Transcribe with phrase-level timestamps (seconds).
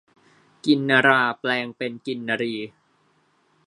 [0.65, 2.55] กินนราแปลงเป็นกินนรี